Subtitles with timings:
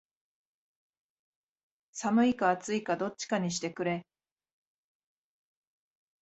[1.91, 4.03] 寒いか暑いかどっちかにしてくれ